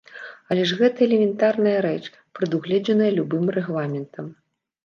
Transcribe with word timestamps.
Але 0.53 0.63
ж 0.69 0.77
гэта 0.79 0.99
элементарная 1.07 1.75
рэч, 1.87 2.09
прадугледжаная 2.39 3.11
любым 3.19 3.45
рэгламентам. 3.59 4.25